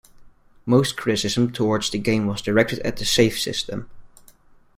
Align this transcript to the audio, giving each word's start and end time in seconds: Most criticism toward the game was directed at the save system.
Most 0.65 0.97
criticism 0.97 1.51
toward 1.51 1.83
the 1.83 1.99
game 1.99 2.25
was 2.25 2.41
directed 2.41 2.79
at 2.79 2.97
the 2.97 3.05
save 3.05 3.37
system. 3.37 3.87